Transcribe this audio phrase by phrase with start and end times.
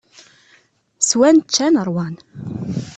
[1.07, 2.15] Swan, ččan, ṛwan.